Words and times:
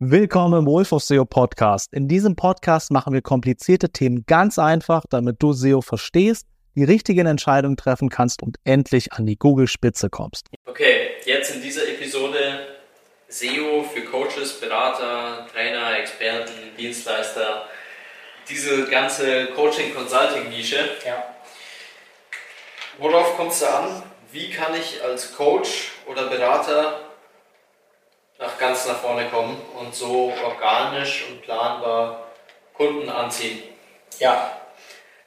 Willkommen 0.00 0.60
im 0.60 0.66
Wolf 0.66 0.92
of 0.92 1.02
SEO 1.02 1.24
Podcast. 1.24 1.92
In 1.92 2.06
diesem 2.06 2.36
Podcast 2.36 2.92
machen 2.92 3.12
wir 3.12 3.20
komplizierte 3.20 3.90
Themen 3.90 4.22
ganz 4.28 4.56
einfach, 4.56 5.02
damit 5.10 5.42
du 5.42 5.52
SEO 5.52 5.80
verstehst, 5.80 6.46
die 6.76 6.84
richtigen 6.84 7.26
Entscheidungen 7.26 7.76
treffen 7.76 8.08
kannst 8.08 8.40
und 8.44 8.58
endlich 8.62 9.12
an 9.12 9.26
die 9.26 9.34
Google-Spitze 9.36 10.08
kommst. 10.08 10.46
Okay, 10.66 11.16
jetzt 11.24 11.52
in 11.52 11.62
dieser 11.62 11.88
Episode 11.88 12.60
SEO 13.26 13.82
für 13.92 14.02
Coaches, 14.02 14.60
Berater, 14.60 15.48
Trainer, 15.52 15.98
Experten, 15.98 16.52
Dienstleister, 16.78 17.64
diese 18.48 18.86
ganze 18.86 19.46
Coaching-Consulting-Nische. 19.46 20.78
Ja. 21.04 21.24
Worauf 22.98 23.36
kommt 23.36 23.50
es 23.50 23.58
da 23.58 23.80
an? 23.80 24.02
Wie 24.30 24.48
kann 24.48 24.76
ich 24.76 25.02
als 25.02 25.34
Coach 25.34 25.90
oder 26.06 26.28
Berater 26.28 27.07
nach 28.38 28.58
ganz 28.58 28.86
nach 28.86 28.96
vorne 28.96 29.26
kommen 29.26 29.56
und 29.78 29.94
so 29.94 30.32
organisch 30.44 31.26
und 31.28 31.42
planbar 31.42 32.28
Kunden 32.74 33.08
anziehen? 33.08 33.62
Ja. 34.18 34.52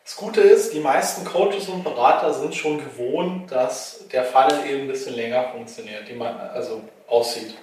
Das 0.04 0.16
Gute 0.16 0.42
ist, 0.42 0.74
die 0.74 0.80
meisten 0.80 1.24
Coaches 1.26 1.70
und 1.70 1.84
Berater 1.84 2.34
sind 2.34 2.56
schon 2.56 2.80
gewohnt, 2.80 3.52
dass 3.52 4.08
der 4.12 4.26
Funnel 4.26 4.66
eben 4.66 4.82
ein 4.82 4.88
bisschen 4.88 5.16
länger 5.16 5.50
funktioniert, 5.54 6.14
man, 6.18 6.38
also 6.38 6.82
aussieht. 7.08 7.56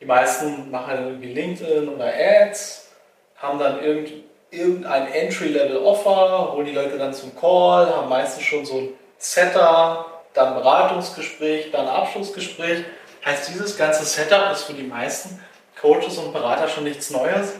Die 0.00 0.04
meisten 0.04 0.70
machen 0.70 0.98
irgendwie 0.98 1.32
LinkedIn 1.32 1.88
oder 1.88 2.12
Ads, 2.12 2.88
haben 3.36 3.58
dann 3.58 3.82
irgend, 3.82 4.12
irgendein 4.50 5.06
Entry-Level-Offer, 5.06 6.52
holen 6.52 6.66
die 6.66 6.72
Leute 6.72 6.98
dann 6.98 7.14
zum 7.14 7.34
Call, 7.36 7.94
haben 7.94 8.08
meistens 8.08 8.42
schon 8.42 8.66
so 8.66 8.78
ein 8.78 8.88
Setter, 9.16 10.04
dann 10.34 10.54
Beratungsgespräch, 10.54 11.70
dann 11.70 11.86
Abschlussgespräch. 11.86 12.84
Heißt, 13.24 13.48
dieses 13.48 13.76
ganze 13.78 14.04
Setup 14.04 14.52
ist 14.52 14.64
für 14.64 14.74
die 14.74 14.82
meisten 14.82 15.40
Coaches 15.80 16.18
und 16.18 16.32
Berater 16.32 16.68
schon 16.68 16.84
nichts 16.84 17.10
Neues 17.10 17.54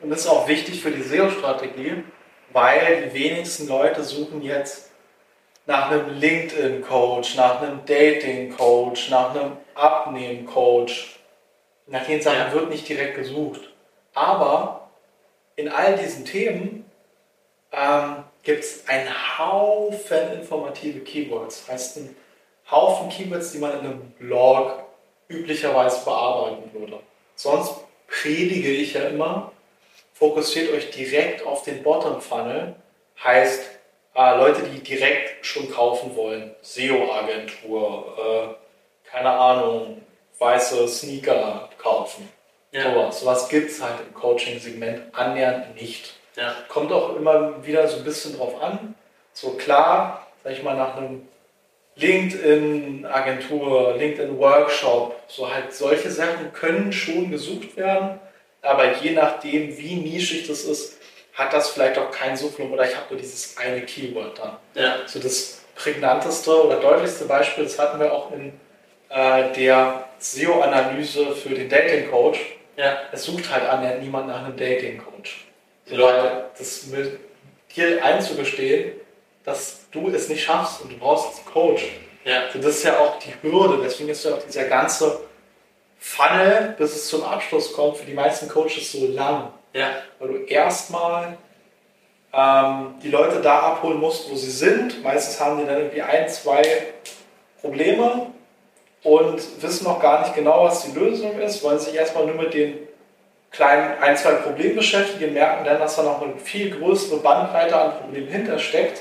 und 0.00 0.12
ist 0.12 0.26
auch 0.26 0.46
wichtig 0.46 0.82
für 0.82 0.90
die 0.90 1.02
SEO-Strategie, 1.02 2.04
weil 2.52 3.08
die 3.08 3.14
wenigsten 3.14 3.66
Leute 3.66 4.04
suchen 4.04 4.42
jetzt 4.42 4.90
nach 5.64 5.90
einem 5.90 6.18
LinkedIn-Coach, 6.18 7.34
nach 7.36 7.60
einem 7.60 7.84
Dating-Coach, 7.86 9.10
nach 9.10 9.34
einem 9.34 9.56
Abnehmen-Coach. 9.74 11.18
Nach 11.88 12.04
den 12.04 12.20
Sachen 12.20 12.38
Ja. 12.38 12.52
wird 12.52 12.68
nicht 12.68 12.88
direkt 12.88 13.16
gesucht. 13.16 13.60
Aber 14.14 14.88
in 15.56 15.68
all 15.68 15.96
diesen 15.96 16.24
Themen 16.24 16.90
ähm, 17.72 18.24
gibt 18.42 18.64
es 18.64 18.88
einen 18.88 19.08
Haufen 19.38 20.32
informative 20.34 21.00
Keywords. 21.00 21.68
Heißt, 21.68 21.98
ein 21.98 22.16
Haufen 22.70 23.08
Keywords, 23.08 23.52
die 23.52 23.58
man 23.58 23.72
in 23.72 23.78
einem 23.80 24.10
Blog 24.18 24.85
üblicherweise 25.28 26.04
bearbeiten 26.04 26.70
würde. 26.72 27.00
Sonst 27.34 27.74
predige 28.06 28.70
ich 28.70 28.94
ja 28.94 29.02
immer, 29.02 29.52
fokussiert 30.14 30.72
euch 30.72 30.90
direkt 30.90 31.44
auf 31.44 31.62
den 31.62 31.82
Bottom 31.82 32.20
Funnel. 32.20 32.74
Heißt, 33.22 33.62
äh, 34.14 34.36
Leute, 34.36 34.62
die 34.62 34.80
direkt 34.80 35.44
schon 35.44 35.70
kaufen 35.70 36.16
wollen. 36.16 36.54
SEO-Agentur, 36.62 38.16
äh, 38.18 39.10
keine 39.10 39.30
Ahnung, 39.30 40.02
weiße 40.38 40.88
Sneaker 40.88 41.68
kaufen. 41.78 42.28
Ja. 42.72 42.82
Sowas. 42.82 43.20
Sowas 43.20 43.48
gibt 43.48 43.70
es 43.70 43.82
halt 43.82 44.00
im 44.06 44.14
Coaching-Segment 44.14 45.14
annähernd 45.14 45.74
nicht. 45.74 46.14
Ja. 46.36 46.54
Kommt 46.68 46.92
auch 46.92 47.16
immer 47.16 47.64
wieder 47.64 47.88
so 47.88 47.98
ein 47.98 48.04
bisschen 48.04 48.36
drauf 48.36 48.60
an. 48.62 48.94
So 49.32 49.52
klar, 49.52 50.26
sag 50.44 50.52
ich 50.52 50.62
mal, 50.62 50.76
nach 50.76 50.96
einem 50.96 51.26
LinkedIn-Agentur, 51.96 53.96
LinkedIn-Workshop, 53.98 55.20
so 55.28 55.52
halt 55.52 55.72
solche 55.72 56.10
Sachen 56.10 56.52
können 56.52 56.92
schon 56.92 57.30
gesucht 57.30 57.76
werden, 57.76 58.18
aber 58.62 58.96
je 58.98 59.12
nachdem, 59.12 59.76
wie 59.78 59.96
nischig 59.96 60.46
das 60.46 60.64
ist, 60.64 60.98
hat 61.34 61.52
das 61.52 61.70
vielleicht 61.70 61.98
auch 61.98 62.10
keinen 62.10 62.36
Suchvolumen 62.36 62.74
oder 62.74 62.88
ich 62.88 62.96
habe 62.96 63.06
nur 63.10 63.18
dieses 63.20 63.56
eine 63.58 63.82
Keyword 63.82 64.38
dann. 64.38 64.56
Ja. 64.74 64.96
So 65.06 65.18
das 65.20 65.62
prägnanteste 65.74 66.64
oder 66.66 66.80
deutlichste 66.80 67.26
Beispiel, 67.26 67.64
das 67.64 67.78
hatten 67.78 68.00
wir 68.00 68.12
auch 68.12 68.32
in 68.32 68.52
äh, 69.10 69.52
der 69.54 70.04
SEO-Analyse 70.18 71.36
für 71.36 71.50
den 71.50 71.68
Dating-Coach. 71.68 72.40
Ja. 72.76 72.98
Es 73.12 73.24
sucht 73.24 73.50
halt 73.52 73.68
annähernd 73.68 74.02
niemand 74.02 74.28
nach 74.28 74.44
einem 74.44 74.56
Dating-Coach. 74.56 75.44
Die 75.86 75.90
So, 75.90 75.96
Leute- 75.96 76.46
das 76.58 76.86
mit 76.86 77.18
dir 77.76 78.02
einzugestehen, 78.02 78.92
dass 79.46 79.88
du 79.92 80.08
es 80.08 80.28
nicht 80.28 80.44
schaffst 80.44 80.82
und 80.82 80.92
du 80.92 80.98
brauchst 80.98 81.38
einen 81.38 81.46
Coach. 81.46 81.84
Ja. 82.24 82.42
Also 82.46 82.58
das 82.58 82.76
ist 82.76 82.82
ja 82.82 82.98
auch 82.98 83.18
die 83.20 83.32
Hürde, 83.40 83.80
deswegen 83.82 84.10
ist 84.10 84.24
ja 84.24 84.34
auch 84.34 84.42
dieser 84.42 84.64
ganze 84.64 85.20
Funnel, 85.98 86.74
bis 86.76 86.94
es 86.94 87.08
zum 87.08 87.22
Abschluss 87.22 87.72
kommt, 87.72 87.96
für 87.96 88.04
die 88.04 88.12
meisten 88.12 88.48
Coaches 88.48 88.92
so 88.92 89.06
lang. 89.06 89.52
Ja. 89.72 89.90
Weil 90.18 90.28
du 90.28 90.36
erstmal 90.44 91.38
ähm, 92.32 92.94
die 93.02 93.08
Leute 93.08 93.40
da 93.40 93.60
abholen 93.60 93.98
musst, 93.98 94.30
wo 94.30 94.34
sie 94.34 94.50
sind. 94.50 95.02
Meistens 95.02 95.40
haben 95.40 95.58
die 95.58 95.64
dann 95.64 95.78
irgendwie 95.78 96.02
ein, 96.02 96.28
zwei 96.28 96.62
Probleme 97.60 98.26
und 99.04 99.62
wissen 99.62 99.84
noch 99.84 100.00
gar 100.00 100.22
nicht 100.22 100.34
genau, 100.34 100.64
was 100.64 100.84
die 100.84 100.98
Lösung 100.98 101.38
ist, 101.38 101.62
wollen 101.62 101.78
sich 101.78 101.94
erstmal 101.94 102.26
nur 102.26 102.34
mit 102.34 102.52
den 102.52 102.78
kleinen 103.52 104.02
ein, 104.02 104.16
zwei 104.16 104.32
Problemen 104.32 104.76
beschäftigen, 104.76 105.32
merken 105.32 105.64
dann, 105.64 105.78
dass 105.78 105.96
da 105.96 106.02
noch 106.02 106.20
eine 106.20 106.36
viel 106.36 106.76
größere 106.76 107.20
Bandbreite 107.20 107.76
an 107.76 108.00
Problemen 108.00 108.28
hintersteckt. 108.28 109.00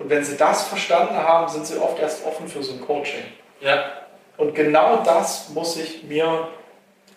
Und 0.00 0.08
wenn 0.10 0.24
sie 0.24 0.36
das 0.36 0.66
verstanden 0.66 1.14
haben, 1.14 1.48
sind 1.48 1.66
sie 1.66 1.78
oft 1.78 2.00
erst 2.00 2.26
offen 2.26 2.48
für 2.48 2.62
so 2.62 2.72
ein 2.72 2.80
Coaching. 2.80 3.22
Ja. 3.60 3.92
Und 4.36 4.54
genau 4.54 5.02
das 5.04 5.50
muss 5.50 5.76
ich 5.76 6.02
mir 6.02 6.48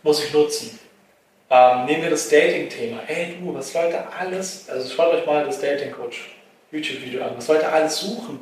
muss 0.04 0.24
ich 0.24 0.34
nutzen. 0.34 0.78
Ähm, 1.50 1.86
nehmen 1.86 2.04
wir 2.04 2.10
das 2.10 2.30
Dating-Thema. 2.30 3.00
Hey 3.06 3.38
du, 3.40 3.54
was 3.54 3.74
Leute 3.74 4.04
alles, 4.20 4.70
also 4.70 4.94
schaut 4.94 5.14
euch 5.14 5.26
mal 5.26 5.46
das 5.46 5.62
Dating-Coach 5.62 6.36
YouTube-Video 6.72 7.24
an, 7.24 7.32
was 7.38 7.48
Leute 7.48 7.72
alles 7.72 8.00
suchen. 8.00 8.40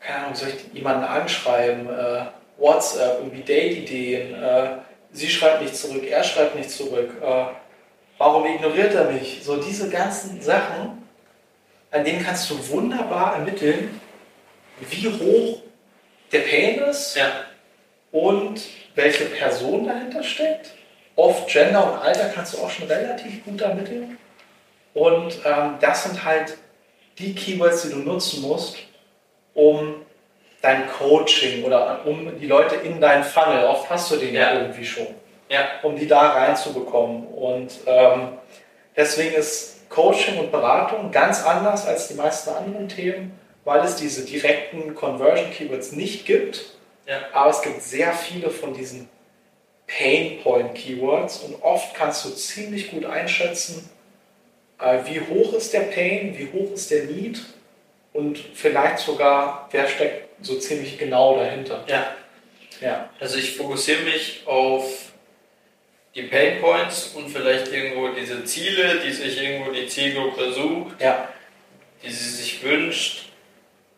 Keine 0.00 0.20
Ahnung, 0.20 0.34
soll 0.34 0.48
ich 0.48 0.72
jemanden 0.72 1.04
anschreiben, 1.04 1.88
äh, 1.88 2.24
WhatsApp, 2.56 3.18
irgendwie 3.18 3.42
Date-Ideen, 3.42 4.42
äh, 4.42 4.68
sie 5.12 5.28
schreibt 5.28 5.62
nicht 5.62 5.76
zurück, 5.76 6.04
er 6.08 6.24
schreibt 6.24 6.54
nicht 6.54 6.70
zurück, 6.70 7.10
äh, 7.20 7.44
warum 8.16 8.46
ignoriert 8.46 8.94
er 8.94 9.10
mich? 9.10 9.40
So 9.42 9.56
diese 9.60 9.90
ganzen 9.90 10.40
Sachen, 10.40 11.05
an 11.96 12.04
denen 12.04 12.24
kannst 12.24 12.50
du 12.50 12.68
wunderbar 12.68 13.34
ermitteln, 13.34 14.00
wie 14.80 15.08
hoch 15.08 15.60
der 16.32 16.40
Pain 16.40 16.78
ist 16.80 17.16
Ja. 17.16 17.30
und 18.12 18.60
welche 18.94 19.24
Person 19.26 19.86
dahinter 19.86 20.22
steckt. 20.22 20.72
Oft 21.16 21.48
Gender 21.48 21.92
und 21.92 21.98
Alter 22.00 22.28
kannst 22.28 22.54
du 22.54 22.58
auch 22.58 22.70
schon 22.70 22.86
relativ 22.88 23.44
gut 23.44 23.60
ermitteln. 23.60 24.18
Und 24.94 25.38
ähm, 25.44 25.74
das 25.80 26.04
sind 26.04 26.22
halt 26.24 26.56
die 27.18 27.34
Keywords, 27.34 27.82
die 27.82 27.90
du 27.90 27.98
nutzen 27.98 28.42
musst, 28.42 28.76
um 29.54 30.02
dein 30.60 30.86
Coaching 30.88 31.64
oder 31.64 32.00
um 32.04 32.38
die 32.38 32.46
Leute 32.46 32.74
in 32.76 33.00
deinen 33.00 33.24
Funnel, 33.24 33.64
oft 33.64 33.88
hast 33.88 34.10
du 34.10 34.16
den 34.16 34.34
ja, 34.34 34.52
Ja. 34.54 34.60
irgendwie 34.60 34.84
schon, 34.84 35.06
Ja. 35.48 35.60
um 35.82 35.96
die 35.96 36.06
da 36.06 36.32
reinzubekommen. 36.32 37.26
Und 37.28 37.72
ähm, 37.86 38.28
deswegen 38.96 39.34
ist 39.36 39.75
Coaching 39.96 40.38
und 40.38 40.52
Beratung 40.52 41.10
ganz 41.10 41.42
anders 41.42 41.86
als 41.86 42.08
die 42.08 42.14
meisten 42.14 42.50
anderen 42.50 42.86
Themen, 42.86 43.32
weil 43.64 43.80
es 43.80 43.96
diese 43.96 44.26
direkten 44.26 44.94
Conversion 44.94 45.50
Keywords 45.50 45.92
nicht 45.92 46.26
gibt. 46.26 46.66
Ja. 47.06 47.20
Aber 47.32 47.48
es 47.48 47.62
gibt 47.62 47.80
sehr 47.80 48.12
viele 48.12 48.50
von 48.50 48.74
diesen 48.74 49.08
Pain 49.86 50.42
Point 50.42 50.74
Keywords 50.74 51.38
und 51.38 51.62
oft 51.62 51.94
kannst 51.94 52.26
du 52.26 52.30
ziemlich 52.30 52.90
gut 52.90 53.06
einschätzen, 53.06 53.88
äh, 54.78 54.98
wie 55.06 55.20
hoch 55.20 55.54
ist 55.54 55.72
der 55.72 55.80
Pain, 55.80 56.36
wie 56.36 56.50
hoch 56.52 56.74
ist 56.74 56.90
der 56.90 57.04
Need 57.04 57.40
und 58.12 58.38
vielleicht 58.52 58.98
sogar, 58.98 59.66
wer 59.70 59.88
steckt 59.88 60.44
so 60.44 60.58
ziemlich 60.58 60.98
genau 60.98 61.38
dahinter. 61.38 61.82
Ja. 61.86 62.14
Ja, 62.82 63.08
Also 63.18 63.38
ich 63.38 63.56
fokussiere 63.56 64.02
mich 64.02 64.42
auf 64.44 65.05
die 66.16 66.22
Pain 66.22 66.60
Points 66.62 67.12
und 67.14 67.28
vielleicht 67.28 67.70
irgendwo 67.70 68.08
diese 68.08 68.42
Ziele, 68.44 69.00
die 69.04 69.12
sich 69.12 69.40
irgendwo 69.40 69.70
die 69.70 69.86
Zielgruppe 69.86 70.50
sucht, 70.50 71.00
ja, 71.00 71.28
die 72.02 72.10
sie 72.10 72.30
sich 72.30 72.64
wünscht. 72.64 73.28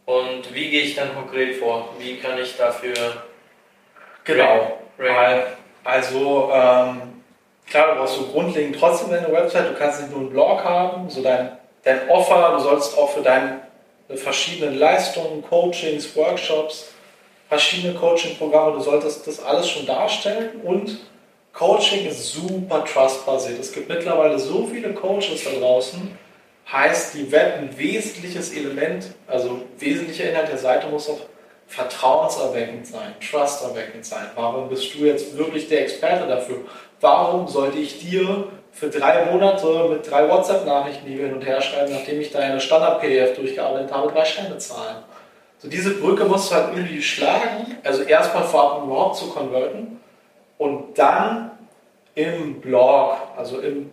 Und 0.04 0.52
wie 0.52 0.68
gehe 0.68 0.82
ich 0.82 0.96
dann 0.96 1.14
konkret 1.14 1.56
vor? 1.56 1.94
Wie 1.98 2.16
kann 2.16 2.38
ich 2.38 2.56
dafür 2.56 3.22
genau. 4.24 4.78
Weil, 4.96 5.46
also, 5.84 6.50
ähm, 6.52 7.22
klar, 7.68 7.94
du 7.94 8.00
brauchst 8.00 8.16
so 8.16 8.26
grundlegend 8.26 8.76
trotzdem 8.76 9.10
deine 9.10 9.32
Website, 9.32 9.70
du 9.70 9.74
kannst 9.74 10.00
nicht 10.00 10.10
nur 10.10 10.22
einen 10.22 10.30
Blog 10.30 10.64
haben, 10.64 11.08
so 11.08 11.22
dein, 11.22 11.56
dein 11.84 12.08
Offer, 12.08 12.54
du 12.56 12.62
sollst 12.64 12.98
auch 12.98 13.10
für 13.10 13.22
deine 13.22 13.60
verschiedenen 14.16 14.76
Leistungen, 14.76 15.42
Coachings, 15.42 16.16
Workshops, 16.16 16.92
verschiedene 17.48 17.94
Coaching-Programme, 17.94 18.72
du 18.72 18.80
solltest 18.80 19.24
das 19.26 19.44
alles 19.44 19.68
schon 19.68 19.86
darstellen 19.86 20.60
und 20.64 20.98
Coaching 21.58 22.06
ist 22.06 22.34
super 22.34 22.84
trustbasiert. 22.84 23.58
Es 23.58 23.72
gibt 23.72 23.88
mittlerweile 23.88 24.38
so 24.38 24.64
viele 24.70 24.94
Coaches 24.94 25.42
da 25.42 25.58
draußen, 25.58 26.16
heißt, 26.70 27.14
die 27.14 27.32
Web 27.32 27.58
ein 27.58 27.76
wesentliches 27.76 28.52
Element, 28.52 29.06
also 29.26 29.62
wesentlicher 29.76 30.30
Inhalt 30.30 30.48
der 30.48 30.58
Seite 30.58 30.86
muss 30.86 31.08
auf 31.08 31.18
vertrauenserweckend 31.66 32.86
sein, 32.86 33.12
trusterweckend 33.20 34.06
sein. 34.06 34.26
Warum 34.36 34.68
bist 34.68 34.94
du 34.94 34.98
jetzt 34.98 35.36
wirklich 35.36 35.68
der 35.68 35.82
Experte 35.82 36.28
dafür? 36.28 36.58
Warum 37.00 37.48
sollte 37.48 37.78
ich 37.78 37.98
dir 37.98 38.52
für 38.70 38.88
drei 38.88 39.24
Monate 39.24 39.88
mit 39.90 40.08
drei 40.08 40.28
WhatsApp-Nachrichten, 40.28 41.06
die 41.06 41.18
wir 41.18 41.26
hin 41.26 41.34
und 41.34 41.44
her 41.44 41.60
schreiben, 41.60 41.92
nachdem 41.92 42.20
ich 42.20 42.30
deine 42.30 42.60
Standard-PDF 42.60 43.34
durchgearbeitet 43.36 43.92
habe, 43.92 44.12
drei 44.12 44.24
Scheine 44.24 44.58
zahlen? 44.58 44.98
So 45.58 45.68
diese 45.68 45.90
Brücke 45.94 46.24
musst 46.24 46.52
du 46.52 46.54
halt 46.54 46.76
irgendwie 46.76 47.02
schlagen, 47.02 47.78
also 47.82 48.02
erstmal 48.04 48.44
vorab 48.44 48.84
überhaupt 48.84 49.16
zu 49.16 49.26
konverten 49.30 49.98
und 50.58 50.98
dann 50.98 51.52
im 52.14 52.60
Blog, 52.60 53.16
also 53.36 53.60
im, 53.60 53.90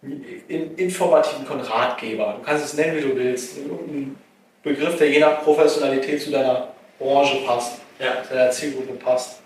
im 0.00 0.76
informativen 0.76 1.60
Ratgeber, 1.60 2.36
du 2.38 2.42
kannst 2.44 2.64
es 2.64 2.74
nennen, 2.74 2.96
wie 2.96 3.08
du 3.08 3.16
willst, 3.16 3.58
irgendein 3.58 4.16
Begriff, 4.62 4.96
der 4.96 5.10
je 5.10 5.20
nach 5.20 5.42
Professionalität 5.42 6.22
zu 6.22 6.30
deiner 6.30 6.68
Branche 6.98 7.38
passt, 7.44 7.80
ja. 7.98 8.22
zu 8.22 8.34
deiner 8.34 8.50
Zielgruppe 8.50 8.94
passt. 8.94 9.40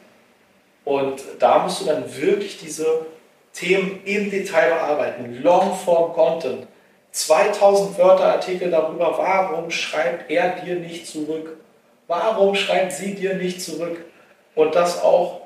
Und 0.84 1.22
da 1.38 1.60
musst 1.60 1.80
du 1.80 1.86
dann 1.86 2.04
wirklich 2.20 2.58
diese 2.58 3.06
Themen 3.52 4.00
im 4.04 4.30
Detail 4.30 4.70
bearbeiten. 4.70 5.42
Longform 5.42 6.12
Content. 6.12 6.66
2000 7.12 7.98
Wörter 7.98 8.32
Artikel 8.32 8.70
darüber, 8.70 9.16
warum 9.18 9.70
schreibt 9.70 10.30
er 10.30 10.56
dir 10.56 10.76
nicht 10.76 11.06
zurück? 11.06 11.58
Warum 12.08 12.54
schreibt 12.54 12.92
sie 12.92 13.14
dir 13.14 13.34
nicht 13.34 13.60
zurück? 13.60 14.04
Und 14.54 14.74
das 14.74 15.02
auch 15.02 15.41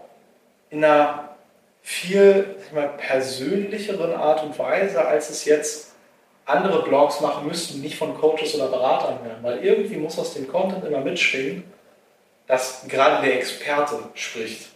in 0.70 0.84
einer 0.84 1.36
viel 1.82 2.56
mal, 2.74 2.88
persönlicheren 2.88 4.14
Art 4.14 4.42
und 4.42 4.58
Weise, 4.58 5.06
als 5.06 5.30
es 5.30 5.44
jetzt 5.44 5.92
andere 6.44 6.82
Blogs 6.82 7.20
machen 7.20 7.46
müssten, 7.46 7.80
nicht 7.80 7.96
von 7.96 8.16
Coaches 8.16 8.54
oder 8.54 8.68
Beratern 8.68 9.24
werden. 9.24 9.42
Weil 9.42 9.64
irgendwie 9.64 9.96
muss 9.96 10.18
aus 10.18 10.34
dem 10.34 10.48
Content 10.48 10.84
immer 10.84 11.00
mitschwingen, 11.00 11.64
dass 12.46 12.86
gerade 12.88 13.24
der 13.24 13.36
Experte 13.36 13.98
spricht. 14.14 14.68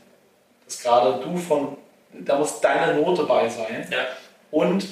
Dass 0.67 0.83
gerade 0.83 1.21
du 1.21 1.37
von, 1.37 1.77
da 2.13 2.39
muss 2.39 2.61
deine 2.61 3.01
Note 3.01 3.25
bei 3.25 3.49
sein. 3.49 3.89
Ja. 3.91 4.07
Und 4.51 4.87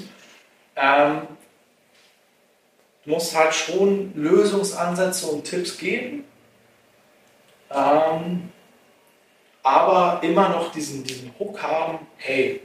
ähm, 0.76 1.22
du 3.04 3.10
musst 3.10 3.36
halt 3.36 3.54
schon 3.54 4.12
Lösungsansätze 4.14 5.26
und 5.26 5.44
Tipps 5.44 5.78
geben. 5.78 6.24
Ähm, 7.70 8.52
aber 9.68 10.22
immer 10.22 10.48
noch 10.48 10.72
diesen, 10.72 11.04
diesen 11.04 11.30
Hook 11.38 11.62
haben, 11.62 11.98
hey, 12.16 12.60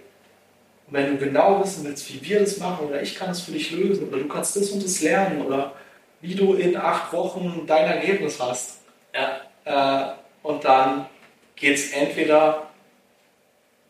wenn 0.88 1.12
du 1.12 1.26
genau 1.26 1.62
wissen 1.62 1.84
willst, 1.84 2.14
wie 2.14 2.22
wir 2.30 2.40
das 2.40 2.58
machen 2.58 2.88
oder 2.88 3.02
ich 3.02 3.16
kann 3.16 3.32
es 3.32 3.42
für 3.42 3.52
dich 3.52 3.72
lösen 3.72 4.08
oder 4.08 4.20
du 4.20 4.28
kannst 4.28 4.56
das 4.56 4.70
und 4.70 4.84
das 4.84 5.02
lernen 5.02 5.46
oder 5.46 5.74
wie 6.22 6.36
du 6.36 6.54
in 6.54 6.78
acht 6.78 7.12
Wochen 7.12 7.64
dein 7.68 7.86
Ergebnis 7.86 8.40
hast. 8.40 8.80
Ja. 9.14 9.42
Äh, 9.66 10.14
und 10.44 10.64
dann 10.64 11.08
geht 11.56 11.76
es 11.76 11.92
entweder 11.92 12.68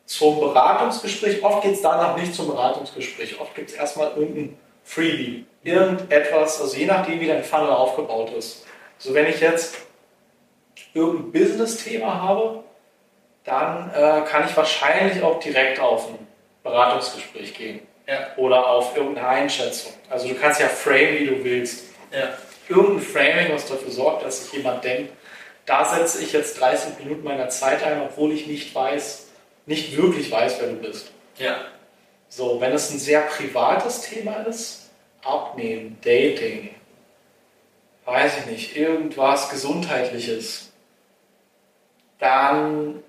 zum 0.06 0.39
Beratungsgespräch, 0.39 1.44
oft 1.44 1.63
geht 1.63 1.74
es 1.74 1.81
danach 1.81 2.18
nicht 2.18 2.33
zum 2.33 2.48
Beratungsgespräch, 2.48 3.39
oft 3.39 3.54
gibt 3.56 3.69
es 3.69 3.75
erstmal 3.75 4.12
irgendein 4.15 4.57
Freebie, 4.83 5.45
irgendetwas, 5.63 6.62
also 6.62 6.75
je 6.75 6.86
nachdem, 6.86 7.19
wie 7.19 7.27
dein 7.27 7.44
Funnel 7.44 7.69
aufgebaut 7.69 8.31
ist. 8.33 8.65
So, 8.98 9.13
wenn 9.13 9.27
ich 9.27 9.39
jetzt 9.39 9.77
irgendein 10.94 11.31
Business-Thema 11.31 12.21
habe, 12.21 12.63
dann 13.44 13.92
äh, 13.94 14.22
kann 14.22 14.45
ich 14.48 14.56
wahrscheinlich 14.56 15.22
auch 15.22 15.40
direkt 15.40 15.80
auf 15.80 16.10
ein 16.10 16.28
Beratungsgespräch 16.63 17.54
gehen. 17.54 17.81
Ja. 18.07 18.28
Oder 18.38 18.68
auf 18.68 18.95
irgendeine 18.95 19.28
Einschätzung. 19.28 19.94
Also 20.10 20.28
du 20.28 20.36
kannst 20.36 20.60
ja 20.60 20.68
frame, 20.68 21.19
wie 21.19 21.28
du 21.28 21.44
willst. 21.44 21.86
Ja. 22.12 22.30
Irgendein 22.69 23.01
Framing, 23.01 23.54
was 23.54 23.68
dafür 23.68 23.92
sorgt, 23.92 24.25
dass 24.25 24.44
sich 24.44 24.54
jemand 24.54 24.84
denkt, 24.84 25.13
da 25.66 25.86
setze 25.86 26.22
ich 26.24 26.34
jetzt 26.34 26.60
30 26.60 27.00
Minuten 27.00 27.24
meiner 27.24 27.50
Zeit 27.50 27.84
ein, 27.84 28.01
obwohl 28.01 28.31
ich 28.34 28.48
nicht 28.48 28.74
weiß, 28.74 29.28
nicht 29.66 29.96
wirklich 29.96 30.30
weiß, 30.31 30.57
wer 30.60 30.69
du 30.69 30.75
bist. 30.75 31.12
Ja. 31.38 31.57
So, 32.28 32.60
wenn 32.60 32.74
es 32.74 32.92
ein 32.92 33.00
sehr 33.00 33.22
privates 33.22 34.01
Thema 34.01 34.38
ist, 34.44 34.89
Abnehmen, 35.24 35.98
Dating, 36.04 36.69
weiß 38.06 38.39
ich 38.39 38.46
nicht, 38.48 38.75
irgendwas 38.75 39.50
Gesundheitliches, 39.50 40.72
dann 42.19 43.04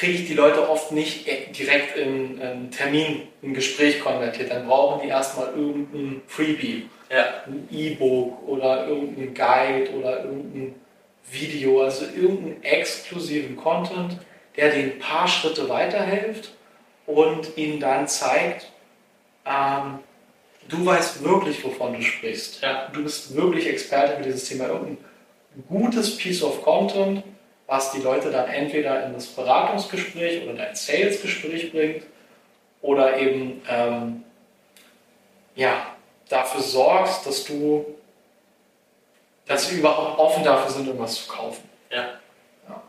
kriege 0.00 0.14
ich 0.14 0.26
die 0.26 0.34
Leute 0.34 0.66
oft 0.66 0.92
nicht 0.92 1.26
direkt 1.26 1.98
in 1.98 2.40
einen 2.40 2.70
Termin, 2.70 3.28
ein 3.42 3.52
Gespräch 3.52 4.00
konvertiert. 4.00 4.50
Dann 4.50 4.66
brauchen 4.66 5.02
die 5.02 5.08
erstmal 5.08 5.48
irgendein 5.48 6.22
Freebie, 6.26 6.88
ja. 7.10 7.42
ein 7.46 7.68
E-Book 7.70 8.48
oder 8.48 8.86
irgendein 8.86 9.34
Guide 9.34 9.90
oder 9.90 10.24
irgendein 10.24 10.74
Video, 11.30 11.82
also 11.82 12.06
irgendeinen 12.06 12.62
exklusiven 12.62 13.56
Content, 13.56 14.16
der 14.56 14.70
den 14.70 14.92
ein 14.92 14.98
paar 14.98 15.28
Schritte 15.28 15.68
weiterhilft 15.68 16.54
und 17.04 17.58
ihnen 17.58 17.78
dann 17.78 18.08
zeigt, 18.08 18.72
ähm, 19.44 19.98
du 20.66 20.86
weißt 20.86 21.22
wirklich, 21.22 21.62
wovon 21.62 21.92
du 21.92 22.00
sprichst. 22.00 22.62
Ja. 22.62 22.88
Du 22.90 23.02
bist 23.02 23.36
wirklich 23.36 23.66
Experte 23.68 24.16
für 24.16 24.22
dieses 24.22 24.48
Thema. 24.48 24.68
Irgendein 24.68 24.96
gutes 25.68 26.16
Piece 26.16 26.42
of 26.42 26.62
Content, 26.62 27.22
was 27.70 27.92
die 27.92 28.00
Leute 28.00 28.32
dann 28.32 28.48
entweder 28.48 29.06
in 29.06 29.12
das 29.12 29.28
Beratungsgespräch 29.28 30.42
oder 30.42 30.54
dein 30.54 30.74
Salesgespräch 30.74 31.70
bringt 31.70 32.02
oder 32.82 33.16
eben 33.16 33.62
ähm, 33.68 34.24
ja, 35.54 35.94
dafür 36.28 36.62
sorgst, 36.62 37.24
dass 37.26 37.44
du 37.44 37.94
dass 39.46 39.68
sie 39.68 39.78
überhaupt 39.78 40.18
offen 40.18 40.42
dafür 40.42 40.70
sind, 40.72 40.86
irgendwas 40.86 41.14
zu 41.14 41.28
kaufen. 41.28 41.68
Ja. 41.90 42.18
ja. 42.68 42.82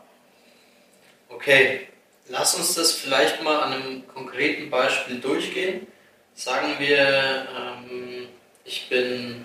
Okay, 1.28 1.86
lass 2.28 2.56
uns 2.56 2.74
das 2.74 2.92
vielleicht 2.92 3.42
mal 3.42 3.60
an 3.60 3.72
einem 3.72 4.08
konkreten 4.08 4.68
Beispiel 4.68 5.20
durchgehen. 5.20 5.86
Sagen 6.34 6.74
wir, 6.78 7.46
ähm, 7.56 8.28
ich 8.64 8.88
bin 8.88 9.44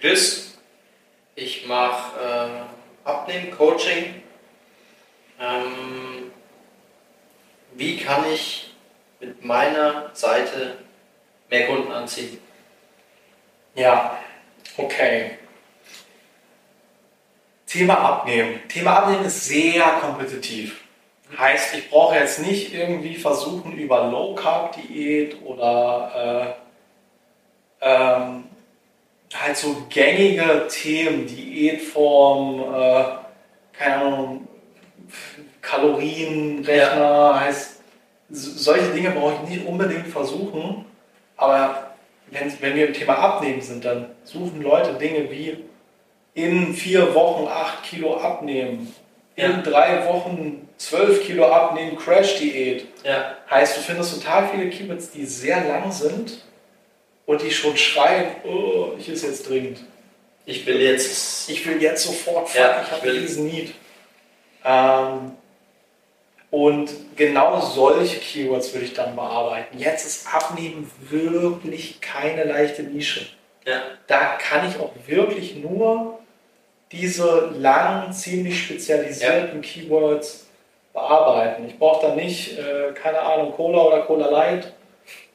Chris, 0.00 0.58
ich 1.34 1.66
mache 1.66 2.20
äh, 2.20 3.08
Abnehmen, 3.08 3.50
Coaching 3.52 4.22
ähm, 5.40 6.30
wie 7.74 7.96
kann 7.96 8.24
ich 8.32 8.74
mit 9.20 9.44
meiner 9.44 10.10
Seite 10.14 10.78
mehr 11.48 11.66
Kunden 11.66 11.90
anziehen? 11.90 12.38
Ja, 13.74 14.18
okay. 14.76 15.38
Thema 17.66 17.98
Abnehmen. 17.98 18.60
Thema 18.68 18.98
Abnehmen 18.98 19.24
ist 19.24 19.46
sehr 19.46 19.84
kompetitiv. 20.00 20.80
Heißt, 21.38 21.74
ich 21.74 21.88
brauche 21.88 22.16
jetzt 22.16 22.40
nicht 22.40 22.74
irgendwie 22.74 23.14
versuchen, 23.14 23.72
über 23.78 24.08
Low 24.10 24.34
Carb 24.34 24.74
Diät 24.74 25.40
oder 25.44 26.56
äh, 27.80 27.86
ähm, 27.86 28.44
halt 29.32 29.56
so 29.56 29.86
gängige 29.88 30.66
Themen, 30.68 31.28
Diätform, 31.28 32.74
äh, 32.74 33.04
keine 33.72 33.96
Ahnung, 33.96 34.48
Kalorienrechner, 35.62 37.00
ja. 37.00 37.40
heißt, 37.40 37.80
solche 38.30 38.90
Dinge 38.90 39.10
brauche 39.10 39.34
ich 39.42 39.50
nicht 39.50 39.66
unbedingt 39.66 40.06
versuchen, 40.06 40.84
aber 41.36 41.94
wenn, 42.30 42.52
wenn 42.60 42.76
wir 42.76 42.88
im 42.88 42.94
Thema 42.94 43.18
Abnehmen 43.18 43.60
sind, 43.60 43.84
dann 43.84 44.10
suchen 44.24 44.62
Leute 44.62 44.94
Dinge 44.94 45.30
wie 45.30 45.64
in 46.34 46.74
vier 46.74 47.14
Wochen 47.14 47.48
acht 47.48 47.82
Kilo 47.82 48.16
abnehmen, 48.16 48.94
in 49.36 49.50
ja. 49.50 49.62
drei 49.62 50.06
Wochen 50.06 50.68
zwölf 50.76 51.24
Kilo 51.24 51.46
abnehmen, 51.46 51.96
Crash-Diät. 51.96 52.86
Ja. 53.04 53.36
Heißt, 53.50 53.76
du 53.76 53.80
findest 53.80 54.14
total 54.14 54.48
viele 54.48 54.70
Keywords, 54.70 55.10
die 55.10 55.26
sehr 55.26 55.64
lang 55.64 55.90
sind 55.90 56.44
und 57.26 57.42
die 57.42 57.50
schon 57.50 57.76
schreien, 57.76 58.26
oh, 58.44 58.92
ich 58.98 59.08
ist 59.08 59.24
jetzt 59.24 59.48
dringend. 59.48 59.80
Ich 60.46 60.66
will 60.66 60.80
jetzt. 60.80 61.48
Ich 61.48 61.66
will 61.66 61.80
jetzt 61.82 62.04
sofort, 62.04 62.48
fuck, 62.48 62.60
ja, 62.60 62.82
ich 62.82 62.90
habe 62.90 63.12
diesen 63.12 63.46
Need. 63.46 63.74
Ähm, 64.64 65.32
und 66.50 66.90
genau 67.16 67.60
solche 67.60 68.18
Keywords 68.18 68.72
würde 68.72 68.86
ich 68.86 68.94
dann 68.94 69.14
bearbeiten. 69.14 69.78
Jetzt 69.78 70.04
ist 70.04 70.34
Abnehmen 70.34 70.90
wirklich 71.08 72.00
keine 72.00 72.44
leichte 72.44 72.82
Nische. 72.82 73.26
Ja. 73.64 73.82
Da 74.06 74.36
kann 74.36 74.68
ich 74.68 74.78
auch 74.80 74.92
wirklich 75.06 75.56
nur 75.56 76.18
diese 76.90 77.52
langen, 77.56 78.12
ziemlich 78.12 78.64
spezialisierten 78.64 79.62
ja. 79.62 79.68
Keywords 79.68 80.48
bearbeiten. 80.92 81.66
Ich 81.66 81.78
brauche 81.78 82.08
da 82.08 82.14
nicht, 82.16 82.58
äh, 82.58 82.92
keine 82.94 83.20
Ahnung, 83.20 83.52
Cola 83.52 83.82
oder 83.82 84.02
Cola 84.02 84.28
Light. 84.28 84.72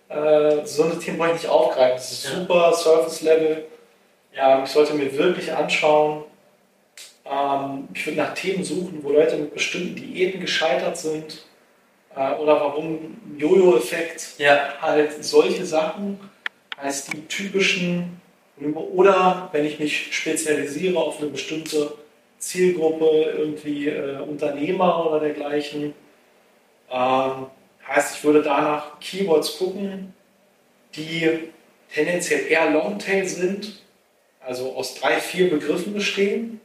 Äh, 0.10 0.66
so 0.66 0.84
eine 0.84 1.00
Themen 1.00 1.18
brauche 1.18 1.30
ich 1.30 1.44
nicht 1.44 1.50
aufgreifen. 1.50 1.96
Das 1.96 2.12
ist 2.12 2.26
ja. 2.26 2.32
super 2.32 2.74
Surface 2.74 3.22
Level. 3.22 3.66
Ja, 4.34 4.62
ich 4.62 4.70
sollte 4.70 4.94
mir 4.96 5.18
wirklich 5.18 5.54
anschauen, 5.54 6.26
ähm, 7.26 7.88
ich 7.94 8.06
würde 8.06 8.20
nach 8.20 8.34
Themen 8.34 8.64
suchen, 8.64 9.00
wo 9.02 9.12
Leute 9.12 9.38
mit 9.38 9.54
bestimmten 9.54 9.96
Diäten 9.96 10.40
gescheitert 10.40 10.98
sind 10.98 11.46
äh, 12.16 12.34
oder 12.34 12.60
warum 12.60 13.18
Jojo-Effekt, 13.38 14.36
ja. 14.38 14.76
halt 14.82 15.24
solche 15.24 15.66
Sachen 15.66 16.20
als 16.78 17.06
die 17.06 17.26
typischen 17.28 18.22
oder 18.58 19.50
wenn 19.52 19.66
ich 19.66 19.80
mich 19.80 20.16
spezialisiere 20.16 20.98
auf 20.98 21.20
eine 21.20 21.30
bestimmte 21.30 21.94
Zielgruppe 22.40 23.34
irgendwie 23.38 23.90
äh, 23.90 24.20
Unternehmer 24.20 25.06
oder 25.06 25.20
dergleichen. 25.20 25.94
Ähm, 26.90 27.48
heißt, 27.88 28.18
ich 28.18 28.24
würde 28.24 28.42
danach 28.42 29.00
Keywords 29.00 29.58
gucken, 29.58 30.14
die 30.96 31.50
tendenziell 31.94 32.48
eher 32.48 32.70
Longtail 32.72 33.28
sind, 33.28 33.82
also 34.40 34.74
aus 34.76 34.96
drei, 34.96 35.20
vier 35.20 35.50
Begriffen 35.50 35.94
bestehen, 35.94 36.62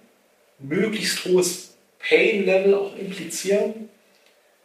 möglichst 0.60 1.24
hohes 1.24 1.74
Pain-Level 1.98 2.74
auch 2.74 2.96
implizieren 2.96 3.88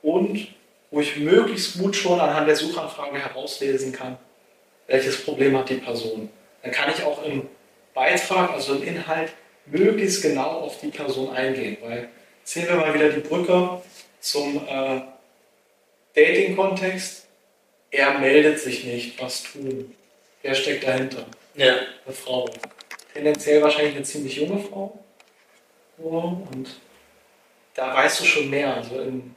und 0.01 0.47
wo 0.91 1.01
ich 1.01 1.17
möglichst 1.17 1.77
gut 1.79 1.95
schon 1.95 2.19
anhand 2.19 2.47
der 2.47 2.55
Suchanfrage 2.55 3.17
herauslesen 3.17 3.91
kann, 3.91 4.17
welches 4.87 5.23
Problem 5.23 5.57
hat 5.57 5.69
die 5.69 5.75
Person. 5.75 6.29
Dann 6.61 6.71
kann 6.71 6.91
ich 6.95 7.03
auch 7.03 7.23
im 7.23 7.47
Beitrag, 7.93 8.51
also 8.51 8.75
im 8.75 8.83
Inhalt, 8.83 9.31
möglichst 9.65 10.21
genau 10.21 10.61
auf 10.61 10.79
die 10.79 10.87
Person 10.87 11.33
eingehen. 11.33 11.77
Weil 11.81 12.09
sehen 12.43 12.67
wir 12.67 12.75
mal 12.75 12.93
wieder 12.93 13.09
die 13.09 13.21
Brücke 13.21 13.81
zum 14.19 14.57
äh, 14.67 15.01
Dating-Kontext. 16.15 17.27
Er 17.91 18.19
meldet 18.19 18.59
sich 18.59 18.83
nicht, 18.83 19.21
was 19.21 19.43
tun. 19.43 19.95
Wer 20.41 20.55
steckt 20.55 20.85
dahinter? 20.85 21.25
Ja. 21.55 21.75
Eine 22.05 22.15
Frau. 22.15 22.49
Tendenziell 23.13 23.61
wahrscheinlich 23.61 23.95
eine 23.95 24.03
ziemlich 24.03 24.35
junge 24.35 24.61
Frau. 24.61 24.99
Und 25.97 26.79
da 27.73 27.93
weißt 27.93 28.21
du 28.21 28.25
schon 28.25 28.49
mehr. 28.49 28.75
Also 28.75 28.99
in, 29.01 29.35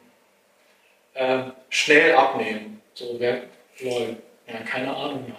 äh, 1.14 1.42
schnell 1.68 2.14
abnehmen. 2.14 2.80
So, 2.94 3.16
wer, 3.18 3.42
lol, 3.80 4.16
ja, 4.46 4.58
keine 4.60 4.94
Ahnung 4.94 5.24
mehr. 5.24 5.36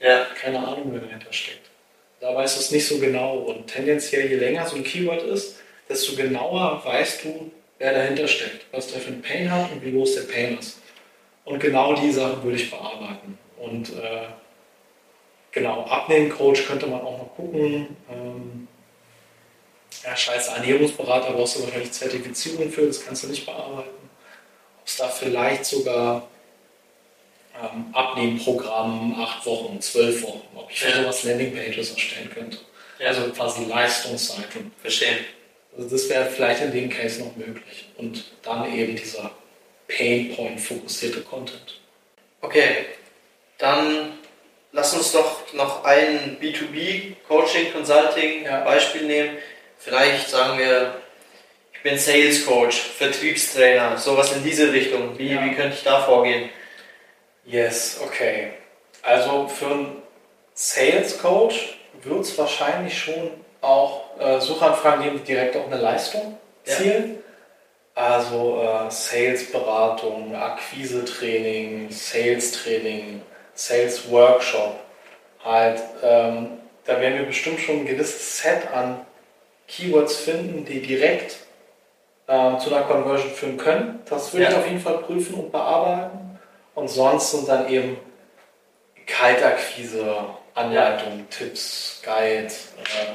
Ja. 0.00 0.26
Keine 0.40 0.58
Ahnung, 0.58 0.90
wer 0.92 1.00
dahinter 1.00 1.32
steckt. 1.32 1.70
Da 2.20 2.34
weißt 2.34 2.56
du 2.56 2.60
es 2.60 2.70
nicht 2.70 2.86
so 2.86 2.98
genau. 2.98 3.38
Und 3.38 3.66
tendenziell, 3.66 4.28
je 4.28 4.36
länger 4.36 4.66
so 4.66 4.76
ein 4.76 4.84
Keyword 4.84 5.22
ist, 5.22 5.60
desto 5.88 6.16
genauer 6.16 6.82
weißt 6.84 7.24
du, 7.24 7.50
wer 7.78 7.92
dahinter 7.92 8.28
steckt, 8.28 8.66
was 8.72 8.92
der 8.92 9.00
für 9.00 9.12
ein 9.12 9.22
Pain 9.22 9.50
hat 9.50 9.70
und 9.72 9.84
wie 9.84 9.92
groß 9.92 10.14
der 10.14 10.32
Pain 10.32 10.58
ist. 10.58 10.80
Und 11.44 11.60
genau 11.60 11.94
die 11.94 12.10
Sachen 12.10 12.42
würde 12.42 12.56
ich 12.56 12.70
bearbeiten. 12.70 13.38
Und 13.58 13.90
äh, 13.90 14.26
genau, 15.52 15.82
Abnehmen-Coach 15.84 16.66
könnte 16.66 16.86
man 16.86 17.00
auch 17.00 17.18
noch 17.18 17.34
gucken. 17.36 17.96
Ähm, 18.10 18.23
ja, 20.04 20.16
scheiße, 20.16 20.50
Ernährungsberater 20.52 21.32
brauchst 21.32 21.56
du 21.56 21.62
wahrscheinlich 21.64 21.92
Zertifizierung 21.92 22.70
für, 22.70 22.86
das 22.86 23.04
kannst 23.04 23.22
du 23.24 23.28
nicht 23.28 23.46
bearbeiten. 23.46 23.88
Ob 24.80 24.86
es 24.86 24.96
da 24.96 25.08
vielleicht 25.08 25.64
sogar 25.64 26.28
ähm, 27.60 27.86
Abnehmprogramm, 27.94 29.18
acht 29.20 29.46
Wochen, 29.46 29.80
zwölf 29.80 30.22
Wochen, 30.22 30.42
ob 30.54 30.70
ich 30.70 30.80
für 30.80 30.90
Ja. 30.90 31.02
sowas 31.02 31.22
Landingpages 31.24 31.92
erstellen 31.92 32.30
könnte. 32.30 32.58
Ja. 32.98 33.08
Also 33.08 33.30
quasi 33.30 33.64
Leistungsseiten. 33.64 34.72
Verstehen. 34.80 35.18
Also 35.76 35.88
das 35.88 36.08
wäre 36.08 36.26
vielleicht 36.26 36.62
in 36.62 36.72
dem 36.72 36.88
Case 36.90 37.20
noch 37.22 37.34
möglich. 37.36 37.86
Und 37.96 38.24
dann 38.42 38.72
eben 38.76 38.94
dieser 38.96 39.30
Pain-Point-fokussierte 39.88 41.22
Content. 41.22 41.80
Okay, 42.40 42.86
dann 43.58 44.18
lass 44.72 44.94
uns 44.94 45.12
doch 45.12 45.52
noch 45.54 45.84
ein 45.84 46.36
B2B 46.40 47.14
Coaching 47.26 47.72
Consulting 47.72 48.44
Ja. 48.44 48.62
Beispiel 48.64 49.02
nehmen. 49.06 49.38
Vielleicht 49.84 50.30
sagen 50.30 50.58
wir, 50.58 50.94
ich 51.74 51.82
bin 51.82 51.98
Sales 51.98 52.46
Coach, 52.46 52.76
Vertriebstrainer, 52.96 53.98
sowas 53.98 54.32
in 54.34 54.42
diese 54.42 54.72
Richtung. 54.72 55.18
Wie, 55.18 55.34
Ja. 55.34 55.44
wie 55.44 55.54
könnte 55.54 55.74
ich 55.76 55.82
da 55.84 56.00
vorgehen? 56.00 56.48
Yes, 57.44 58.00
okay. 58.02 58.52
Also 59.02 59.46
für 59.46 59.66
einen 59.66 60.02
Sales 60.54 61.18
Coach 61.20 61.76
wird 62.02 62.20
es 62.20 62.38
wahrscheinlich 62.38 62.98
schon 62.98 63.30
auch 63.60 64.18
äh, 64.18 64.40
Suchanfragen 64.40 65.02
geben, 65.04 65.18
die 65.18 65.32
direkt 65.34 65.54
auf 65.56 65.66
eine 65.66 65.76
Leistung 65.80 66.38
Ja. 66.64 66.76
zielen. 66.76 67.18
Also 67.94 68.62
äh, 68.62 68.90
Sales-Beratung, 68.90 70.34
Akquise-Training, 70.34 71.90
Sales-Training, 71.90 73.20
Sales-Workshop. 73.54 74.80
Halt, 75.44 75.80
ähm, 76.02 76.58
da 76.86 76.98
werden 77.02 77.18
wir 77.18 77.26
bestimmt 77.26 77.60
schon 77.60 77.80
ein 77.80 77.86
gewisses 77.86 78.38
Set 78.38 78.66
an 78.72 79.04
Keywords 79.68 80.16
finden, 80.16 80.64
die 80.64 80.80
direkt 80.80 81.36
ähm, 82.28 82.58
zu 82.58 82.74
einer 82.74 82.84
Conversion 82.84 83.30
führen 83.32 83.56
können. 83.56 84.00
Das 84.08 84.32
würde 84.32 84.46
ich 84.46 84.50
Ja. 84.52 84.58
auf 84.58 84.66
jeden 84.66 84.80
Fall 84.80 84.98
prüfen 84.98 85.34
und 85.34 85.52
bearbeiten. 85.52 86.38
Und 86.74 86.88
sonst 86.88 87.30
sind 87.30 87.48
dann 87.48 87.68
eben 87.68 87.96
Kaltakquise, 89.06 90.24
Anleitungen, 90.54 91.28
Tipps, 91.30 92.00
Guide, 92.04 92.46
äh, 92.46 93.14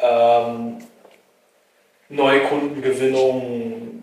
ähm, 0.00 0.78
Neukundengewinnung, 2.10 4.02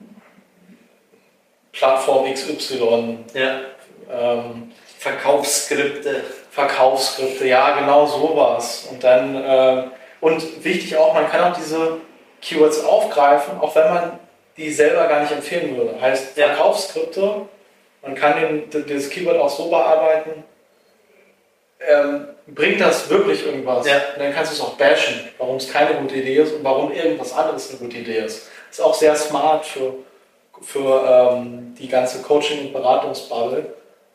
Plattform 1.72 2.26
XY, 2.34 3.20
Ja. 3.34 3.60
ähm, 4.12 4.72
Verkaufsskripte. 5.00 6.24
Verkaufsskripte, 6.52 7.48
ja, 7.48 7.78
genau 7.80 8.06
sowas. 8.06 8.88
Und 8.90 9.04
dann, 9.04 9.36
äh, 9.36 9.84
und 10.26 10.66
wichtig 10.66 10.98
auch, 10.98 11.14
man 11.14 11.30
kann 11.30 11.52
auch 11.52 11.56
diese 11.56 11.98
Keywords 12.42 12.84
aufgreifen, 12.84 13.60
auch 13.60 13.76
wenn 13.76 13.94
man 13.94 14.20
die 14.58 14.72
selber 14.72 15.08
gar 15.08 15.22
nicht 15.22 15.32
empfehlen 15.32 15.78
würde. 15.78 16.02
Heißt, 16.02 16.36
Ja. 16.36 16.48
Verkaufsskripte, 16.48 17.42
man 18.02 18.16
kann 18.16 18.34
den, 18.40 18.88
das 18.88 19.10
Keyword 19.12 19.38
auch 19.38 19.50
so 19.52 19.70
bearbeiten, 19.70 20.44
ähm, 21.88 22.26
bringt 22.48 22.82
das 22.82 23.08
wirklich 23.08 23.46
irgendwas? 23.46 23.86
Ja. 23.88 23.98
Und 24.16 24.24
dann 24.24 24.34
kannst 24.34 24.52
du 24.52 24.56
es 24.56 24.62
auch 24.62 24.74
bashen, 24.74 25.30
warum 25.38 25.58
es 25.58 25.72
keine 25.72 25.94
gute 25.94 26.16
Idee 26.16 26.38
ist 26.38 26.54
und 26.54 26.64
warum 26.64 26.92
irgendwas 26.92 27.32
anderes 27.32 27.70
eine 27.70 27.78
gute 27.78 27.98
Idee 27.98 28.26
ist. 28.26 28.50
Ist 28.72 28.82
auch 28.82 28.96
sehr 28.96 29.16
smart 29.16 29.64
für, 29.64 29.94
für 30.64 31.36
ähm, 31.38 31.76
die 31.78 31.88
ganze 31.88 32.24
Coaching- 32.24 32.62
und 32.62 32.74
Beratungsbubble, 32.74 33.68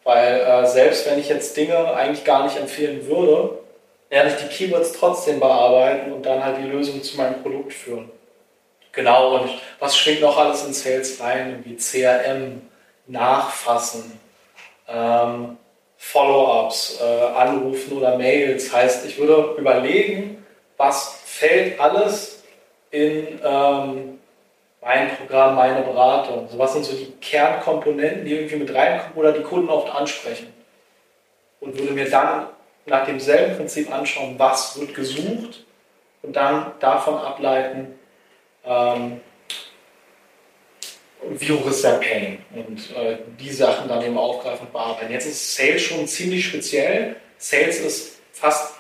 weil 0.03 0.41
äh, 0.41 0.67
selbst 0.67 1.09
wenn 1.09 1.21
ich 1.21 1.29
jetzt 1.29 1.57
Dinge 1.57 1.95
eigentlich 1.95 2.25
gar 2.25 2.43
nicht 2.43 2.57
empfehlen 2.57 3.07
würde, 3.07 3.60
Kann 4.11 4.27
ich 4.27 4.35
die 4.35 4.49
Keywords 4.49 4.93
trotzdem 4.93 5.39
bearbeiten 5.39 6.13
und 6.13 6.27
dann 6.27 6.45
halt 6.45 6.59
die 6.59 6.69
Lösung 6.69 7.03
zu 7.03 7.17
meinem 7.17 7.43
Produkt 7.43 7.73
führen. 7.73 8.11
Genau, 8.93 9.37
und 9.37 9.51
was 9.79 9.97
schwingt 9.97 10.21
noch 10.21 10.37
alles 10.37 10.65
in 10.65 10.73
Sales 10.73 11.21
rein? 11.21 11.63
Wie 11.65 11.77
CRM, 11.77 12.61
Nachfassen, 13.07 14.19
ähm, 14.89 15.57
Follow-ups, 15.97 16.99
äh, 17.01 17.27
Anrufen 17.37 17.97
oder 17.97 18.17
Mails. 18.17 18.73
Heißt, 18.73 19.07
ich 19.07 19.17
würde 19.17 19.55
überlegen, 19.57 20.45
was 20.77 21.21
fällt 21.25 21.79
alles 21.79 22.43
in 22.91 23.39
ähm, 23.45 24.19
mein 24.81 25.17
Programm, 25.17 25.55
meine 25.55 25.83
Beratung. 25.83 26.49
So, 26.51 26.59
was 26.59 26.73
sind 26.73 26.85
so 26.85 26.97
die 26.97 27.13
Kernkomponenten, 27.21 28.25
die 28.25 28.35
irgendwie 28.35 28.57
mit 28.57 28.75
reinkommen 28.75 29.17
oder 29.17 29.33
die 29.33 29.43
Kunden 29.43 29.69
oft 29.69 29.95
ansprechen. 29.95 30.53
Und 31.61 31.79
würde 31.79 31.93
mir 31.93 32.09
dann 32.09 32.47
nach 32.87 33.05
demselben 33.07 33.57
Prinzip 33.57 33.93
anschauen, 33.93 34.35
was 34.39 34.79
wird 34.81 34.95
gesucht 34.95 35.65
und 36.23 36.35
dann 36.35 36.73
davon 36.81 37.15
ableiten, 37.17 37.99
ähm, 38.65 39.21
wie 41.29 41.53
hoch 41.53 41.67
ist 41.69 41.85
der 41.85 41.99
Pain 41.99 42.39
und 42.55 42.97
äh, 42.97 43.19
die 43.39 43.51
Sachen 43.51 43.89
dann 43.89 44.03
eben 44.03 44.17
aufgreifen 44.17 44.67
und 44.67 44.73
bearbeiten. 44.73 45.13
Jetzt 45.13 45.27
ist 45.27 45.55
Sales 45.55 45.83
schon 45.83 46.07
ziemlich 46.07 46.47
speziell. 46.47 47.17
Sales 47.37 47.81
ist 47.81 48.21
fast 48.33 48.75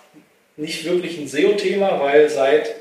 nicht 0.56 0.84
wirklich 0.84 1.18
ein 1.18 1.28
SEO-Thema, 1.28 2.00
weil 2.00 2.28
seit 2.30 2.74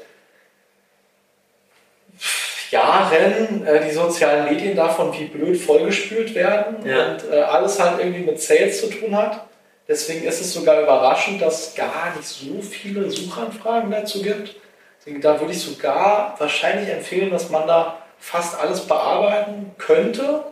Jahren 2.72 3.66
äh, 3.66 3.86
die 3.86 3.92
sozialen 3.92 4.46
Medien 4.54 4.76
davon 4.76 5.12
wie 5.18 5.26
blöd 5.26 5.60
vollgespült 5.60 6.36
werden 6.36 6.86
Ja. 6.88 7.12
und 7.14 7.32
äh, 7.32 7.42
alles 7.42 7.80
halt 7.80 8.00
irgendwie 8.00 8.22
mit 8.22 8.40
Sales 8.40 8.80
zu 8.80 8.88
tun 8.88 9.16
hat. 9.16 9.46
Deswegen 9.90 10.24
ist 10.26 10.40
es 10.40 10.54
sogar 10.54 10.82
überraschend, 10.82 11.42
dass 11.42 11.70
es 11.70 11.76
gar 11.76 12.16
nicht 12.16 12.28
so 12.28 12.62
viele 12.62 13.10
Suchanfragen 13.10 13.90
dazu 13.90 14.22
gibt. 14.22 14.56
Deswegen, 15.00 15.20
da 15.20 15.40
würde 15.40 15.52
ich 15.54 15.62
sogar 15.62 16.36
wahrscheinlich 16.38 16.90
empfehlen, 16.90 17.32
dass 17.32 17.50
man 17.50 17.68
da 17.68 17.98
fast 18.20 18.60
alles 18.60 18.82
bearbeiten 18.82 19.72
könnte 19.80 20.44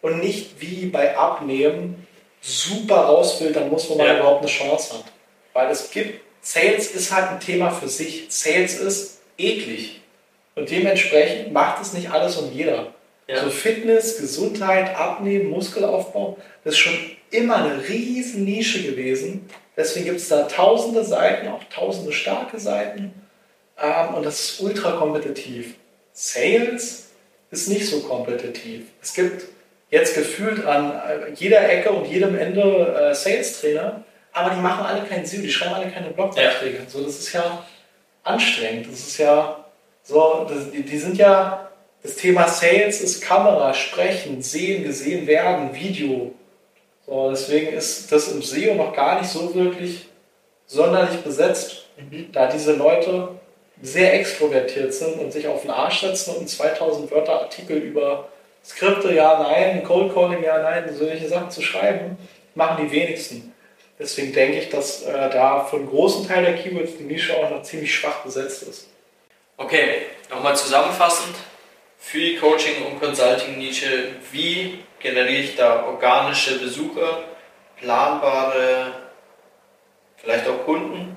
und 0.00 0.20
nicht 0.20 0.60
wie 0.60 0.86
bei 0.86 1.16
Abnehmen 1.16 2.06
super 2.40 2.96
rausfiltern 3.02 3.68
muss, 3.68 3.90
wo 3.90 3.96
man 3.96 4.06
Ja. 4.06 4.16
überhaupt 4.18 4.40
eine 4.40 4.50
Chance 4.50 4.94
hat. 4.94 5.04
Weil 5.52 5.70
es 5.70 5.90
gibt, 5.90 6.22
Sales 6.40 6.92
ist 6.92 7.14
halt 7.14 7.28
ein 7.32 7.40
Thema 7.40 7.70
für 7.70 7.88
sich. 7.88 8.24
Sales 8.30 8.78
ist 8.78 9.20
eklig. 9.36 10.00
Und 10.54 10.70
dementsprechend 10.70 11.52
macht 11.52 11.82
es 11.82 11.92
nicht 11.92 12.10
alles 12.10 12.36
und 12.38 12.54
jeder. 12.54 12.86
Ja. 13.30 13.44
So 13.44 13.50
Fitness, 13.50 14.18
Gesundheit, 14.18 14.96
Abnehmen, 14.96 15.50
Muskelaufbau, 15.50 16.36
das 16.64 16.74
ist 16.74 16.80
schon 16.80 16.98
immer 17.30 17.56
eine 17.56 17.88
riesen 17.88 18.44
Nische 18.44 18.82
gewesen. 18.82 19.48
Deswegen 19.76 20.06
gibt 20.06 20.18
es 20.18 20.28
da 20.28 20.42
tausende 20.42 21.04
Seiten, 21.04 21.46
auch 21.48 21.62
tausende 21.72 22.12
starke 22.12 22.58
Seiten. 22.58 23.12
Ähm, 23.80 24.14
und 24.14 24.26
das 24.26 24.40
ist 24.40 24.60
ultra 24.60 24.92
kompetitiv. 24.92 25.76
Sales 26.12 27.10
ist 27.52 27.68
nicht 27.68 27.86
so 27.88 28.00
kompetitiv. 28.00 28.86
Es 29.00 29.14
gibt 29.14 29.46
jetzt 29.90 30.14
gefühlt 30.14 30.66
an 30.66 30.92
äh, 30.92 31.32
jeder 31.34 31.68
Ecke 31.70 31.90
und 31.90 32.06
jedem 32.06 32.36
Ende 32.36 32.60
äh, 32.62 33.14
Sales-Trainer, 33.14 34.04
aber 34.32 34.50
die 34.50 34.60
machen 34.60 34.84
alle 34.86 35.06
keinen 35.06 35.24
SEO, 35.24 35.40
die 35.40 35.50
schreiben 35.50 35.74
alle 35.74 35.90
keine 35.90 36.10
Blogbeiträge. 36.10 36.80
So, 36.88 37.02
das 37.04 37.18
ist 37.20 37.32
ja 37.32 37.64
anstrengend. 38.24 38.86
Das 38.90 38.98
ist 38.98 39.18
ja 39.18 39.64
So, 40.02 40.46
das, 40.48 40.70
die, 40.70 40.82
die 40.82 40.98
sind 40.98 41.16
ja, 41.16 41.69
das 42.02 42.16
Thema 42.16 42.48
Sales 42.48 43.00
ist 43.00 43.22
Kamera, 43.22 43.74
Sprechen, 43.74 44.42
Sehen, 44.42 44.84
gesehen 44.84 45.26
werden, 45.26 45.74
Video. 45.74 46.32
So, 47.06 47.30
deswegen 47.30 47.72
ist 47.74 48.10
das 48.10 48.28
im 48.28 48.42
SEO 48.42 48.74
noch 48.74 48.94
gar 48.94 49.20
nicht 49.20 49.30
so 49.30 49.54
wirklich 49.54 50.06
sonderlich 50.66 51.20
besetzt, 51.20 51.88
mhm. 51.96 52.30
da 52.32 52.46
diese 52.46 52.74
Leute 52.74 53.28
sehr 53.82 54.14
extrovertiert 54.14 54.94
sind 54.94 55.18
und 55.18 55.32
sich 55.32 55.48
auf 55.48 55.62
den 55.62 55.70
Arsch 55.70 56.00
setzen 56.02 56.36
und 56.36 56.48
2000 56.48 57.10
Wörter 57.10 57.40
Artikel 57.40 57.78
über 57.78 58.28
Skripte, 58.64 59.12
ja, 59.14 59.42
nein, 59.42 59.82
Cold 59.84 60.14
Calling, 60.14 60.42
ja, 60.42 60.62
nein, 60.62 60.84
solche 60.94 61.28
Sachen 61.28 61.50
zu 61.50 61.62
schreiben, 61.62 62.18
machen 62.54 62.84
die 62.84 62.92
wenigsten. 62.92 63.52
Deswegen 63.98 64.32
denke 64.32 64.58
ich, 64.58 64.68
dass 64.70 65.02
äh, 65.02 65.30
da 65.30 65.64
für 65.64 65.76
einen 65.76 65.88
großen 65.88 66.26
Teil 66.26 66.44
der 66.44 66.56
Keywords 66.56 66.96
die 66.98 67.04
Nische 67.04 67.36
auch 67.36 67.50
noch 67.50 67.62
ziemlich 67.62 67.94
schwach 67.94 68.22
besetzt 68.22 68.62
ist. 68.62 68.88
Okay, 69.56 70.02
nochmal 70.30 70.56
zusammenfassend. 70.56 71.34
Für 72.02 72.18
die 72.18 72.36
Coaching- 72.36 72.86
und 72.86 72.98
Consulting-Nische, 72.98 74.16
wie 74.32 74.82
generiere 74.98 75.42
ich 75.42 75.54
da 75.54 75.84
organische 75.84 76.58
Besucher, 76.58 77.24
planbare, 77.76 78.86
vielleicht 80.16 80.48
auch 80.48 80.64
Kunden 80.64 81.16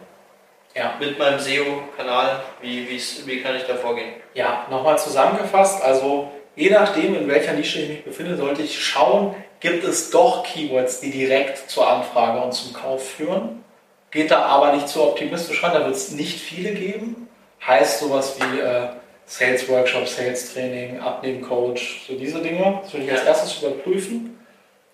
ja. 0.76 0.94
mit 1.00 1.18
meinem 1.18 1.40
SEO-Kanal? 1.40 2.44
Wie, 2.62 2.88
wie 2.90 3.42
kann 3.42 3.56
ich 3.56 3.64
da 3.64 3.76
vorgehen? 3.76 4.14
Ja, 4.34 4.68
nochmal 4.70 5.00
zusammengefasst. 5.00 5.82
Also 5.82 6.30
je 6.56 6.70
nachdem, 6.70 7.16
in 7.16 7.28
welcher 7.30 7.54
Nische 7.54 7.80
ich 7.80 7.90
mich 7.90 8.04
befinde, 8.04 8.36
sollte 8.36 8.62
ich 8.62 8.84
schauen, 8.84 9.36
gibt 9.62 9.86
es 9.86 10.12
doch 10.12 10.44
Keywords, 10.44 11.00
die 11.00 11.12
direkt 11.12 11.72
zur 11.72 11.90
Anfrage 11.90 12.42
und 12.42 12.52
zum 12.52 12.74
Kauf 12.74 13.10
führen. 13.10 13.64
Geht 14.12 14.32
da 14.32 14.44
aber 14.44 14.74
nicht 14.74 14.90
zu 14.90 15.02
optimistisch 15.02 15.64
ran, 15.64 15.74
da 15.74 15.86
wird 15.86 15.96
es 15.96 16.12
nicht 16.12 16.40
viele 16.40 16.74
geben. 16.74 17.30
Heißt 17.66 18.02
sowas 18.02 18.38
wie 18.38 18.60
äh, 18.60 18.90
Sales 19.34 19.68
Workshop, 19.68 20.08
Sales 20.08 20.54
Training, 20.54 21.00
Abnehmen 21.00 21.42
Coach, 21.42 22.06
so 22.08 22.14
diese 22.14 22.40
Dinge. 22.40 22.82
Das 22.84 22.94
würde 22.94 23.08
ich 23.08 23.12
als 23.12 23.24
erstes 23.24 23.64
überprüfen 23.64 24.38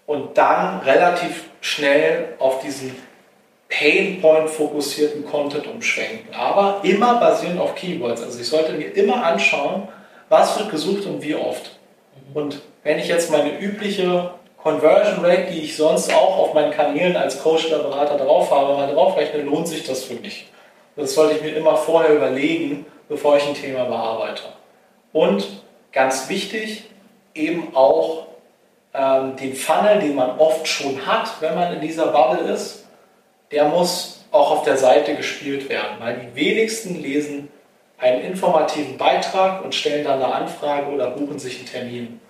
und 0.06 0.38
dann 0.38 0.80
relativ 0.80 1.50
schnell 1.60 2.36
auf 2.40 2.62
diesen 2.62 2.96
Painpoint 3.68 4.50
fokussierten 4.50 5.26
Content 5.26 5.68
umschwenken. 5.68 6.34
Aber 6.34 6.80
immer 6.84 7.20
basierend 7.20 7.60
auf 7.60 7.76
Keywords. 7.76 8.24
Also 8.24 8.40
ich 8.40 8.48
sollte 8.48 8.72
mir 8.72 8.96
immer 8.96 9.26
anschauen, 9.26 9.90
was 10.30 10.58
wird 10.58 10.72
gesucht 10.72 11.06
und 11.06 11.22
wie 11.22 11.36
oft. 11.36 11.78
Und 12.34 12.62
wenn 12.84 12.98
ich 12.98 13.10
jetzt 13.10 13.32
meine 13.32 13.60
übliche 13.60 14.36
Conversion 14.56 15.26
Rate, 15.26 15.52
die 15.52 15.64
ich 15.64 15.76
sonst 15.76 16.14
auch 16.14 16.38
auf 16.38 16.54
meinen 16.54 16.72
Kanälen 16.72 17.18
als 17.18 17.44
Coach 17.44 17.68
oder 17.68 17.80
Berater 17.80 18.16
drauf 18.16 18.50
habe, 18.52 18.76
mal 18.76 18.90
draufrechne, 18.90 19.42
lohnt 19.42 19.68
sich 19.68 19.84
das 19.84 20.06
für 20.06 20.14
mich. 20.14 20.48
Das 20.96 21.14
sollte 21.14 21.36
ich 21.36 21.42
mir 21.42 21.58
immer 21.58 21.76
vorher 21.76 22.16
überlegen, 22.16 22.86
bevor 23.10 23.36
ich 23.38 23.48
ein 23.48 23.56
Thema 23.56 23.86
bearbeite. 23.86 24.44
Und 25.12 25.46
ganz 25.92 26.30
wichtig, 26.30 26.86
eben 27.34 27.76
auch 27.76 28.28
ähm, 28.94 29.36
den 29.36 29.56
Funnel, 29.56 30.00
den 30.00 30.16
man 30.16 30.38
oft 30.40 30.68
schon 30.68 31.06
hat, 31.06 31.42
wenn 31.42 31.56
man 31.56 31.74
in 31.74 31.82
dieser 31.82 32.08
Bubble 32.08 32.52
ist, 32.52 32.86
der 33.52 33.66
muss 33.66 34.24
auch 34.32 34.52
auf 34.52 34.64
der 34.64 34.78
Seite 34.78 35.16
gespielt 35.16 35.70
werden, 35.70 35.98
weil 36.00 36.18
die 36.20 36.36
wenigsten 36.36 37.02
lesen 37.02 37.50
einen 37.98 38.22
informativen 38.22 38.98
Beitrag 38.98 39.64
und 39.64 39.76
stellen 39.76 40.06
dann 40.06 40.22
eine 40.22 40.34
Anfrage 40.34 40.92
oder 40.92 41.12
buchen 41.12 41.40
sich 41.40 41.58
einen 41.58 41.66
Termin. 41.66 42.22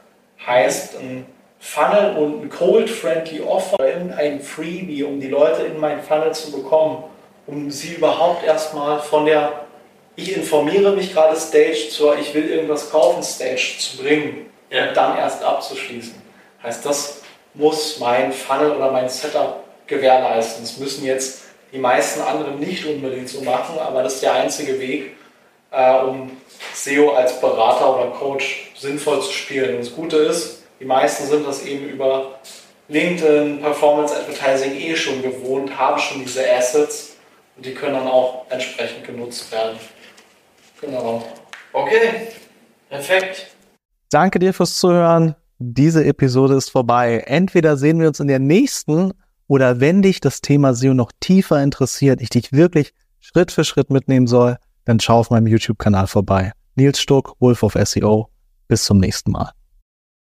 Heißt, 0.45 0.97
ein 0.97 1.25
Funnel 1.59 2.15
und 2.15 2.41
ein 2.41 2.49
Cold-Friendly 2.49 3.41
Offer 3.41 3.77
irgendein 3.85 4.39
Freebie, 4.39 5.03
um 5.03 5.19
die 5.19 5.27
Leute 5.27 5.63
in 5.63 5.77
meinen 5.77 6.01
Funnel 6.01 6.33
zu 6.33 6.51
bekommen, 6.51 7.03
um 7.45 7.69
sie 7.69 7.95
überhaupt 7.95 8.43
erstmal 8.45 8.99
von 8.99 9.25
der 9.25 9.65
ich 10.21 10.35
informiere 10.35 10.91
mich 10.91 11.13
gerade 11.13 11.39
Stage 11.39 11.89
zur 11.89 12.17
ich 12.17 12.33
will 12.33 12.49
irgendwas 12.49 12.91
kaufen 12.91 13.23
Stage 13.23 13.75
zu 13.79 13.97
bringen 13.97 14.51
ja. 14.69 14.89
und 14.89 14.97
dann 14.97 15.17
erst 15.17 15.43
abzuschließen. 15.43 16.15
Heißt, 16.61 16.85
das 16.85 17.21
muss 17.53 17.99
mein 17.99 18.31
Funnel 18.33 18.71
oder 18.71 18.91
mein 18.91 19.09
Setup 19.09 19.63
gewährleisten. 19.87 20.63
Das 20.63 20.77
müssen 20.77 21.05
jetzt 21.05 21.43
die 21.71 21.77
meisten 21.77 22.21
anderen 22.21 22.59
nicht 22.59 22.85
unbedingt 22.85 23.29
so 23.29 23.41
machen, 23.41 23.77
aber 23.79 24.03
das 24.03 24.15
ist 24.15 24.23
der 24.23 24.33
einzige 24.33 24.79
Weg, 24.79 25.15
äh, 25.71 25.99
um 25.99 26.31
SEO 26.73 27.11
als 27.13 27.39
Berater 27.39 27.97
oder 27.97 28.11
Coach 28.11 28.71
sinnvoll 28.77 29.21
zu 29.21 29.31
spielen. 29.31 29.75
Und 29.75 29.85
das 29.85 29.95
Gute 29.95 30.17
ist, 30.17 30.63
die 30.79 30.85
meisten 30.85 31.27
sind 31.27 31.47
das 31.47 31.65
eben 31.65 31.89
über 31.89 32.39
LinkedIn, 32.87 33.61
Performance 33.61 34.15
Advertising 34.15 34.75
eh 34.75 34.95
schon 34.95 35.21
gewohnt, 35.21 35.77
haben 35.77 35.99
schon 35.99 36.21
diese 36.21 36.49
Assets 36.51 37.17
und 37.55 37.65
die 37.65 37.73
können 37.73 37.93
dann 37.93 38.07
auch 38.07 38.45
entsprechend 38.49 39.05
genutzt 39.05 39.51
werden. 39.51 39.79
Genau. 40.81 41.23
Okay, 41.73 42.29
perfekt. 42.89 43.47
Danke 44.09 44.39
dir 44.39 44.53
fürs 44.53 44.79
Zuhören. 44.79 45.35
Diese 45.59 46.03
Episode 46.05 46.55
ist 46.55 46.69
vorbei. 46.69 47.23
Entweder 47.27 47.77
sehen 47.77 47.99
wir 47.99 48.07
uns 48.07 48.19
in 48.19 48.27
der 48.27 48.39
nächsten 48.39 49.13
oder 49.47 49.79
wenn 49.79 50.01
dich 50.01 50.21
das 50.21 50.41
Thema 50.41 50.73
SEO 50.73 50.93
noch 50.93 51.11
tiefer 51.19 51.61
interessiert, 51.61 52.21
ich 52.21 52.29
dich 52.29 52.53
wirklich 52.53 52.93
Schritt 53.19 53.51
für 53.51 53.63
Schritt 53.63 53.89
mitnehmen 53.89 54.27
soll, 54.27 54.57
dann 54.85 54.99
schau 54.99 55.19
auf 55.19 55.29
meinem 55.29 55.47
YouTube-Kanal 55.47 56.07
vorbei. 56.07 56.53
Nils 56.75 56.99
Stuck, 56.99 57.35
Wolf 57.39 57.63
of 57.63 57.73
SEO. 57.73 58.29
Bis 58.67 58.85
zum 58.85 58.99
nächsten 58.99 59.31
Mal. 59.31 59.51